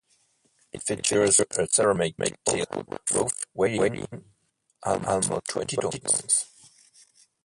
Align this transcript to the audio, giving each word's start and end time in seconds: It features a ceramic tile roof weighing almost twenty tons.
It 0.71 0.81
features 0.81 1.39
a 1.39 1.67
ceramic 1.67 2.15
tile 2.43 2.85
roof 3.13 3.45
weighing 3.53 4.07
almost 4.81 5.47
twenty 5.47 5.75
tons. 5.75 6.47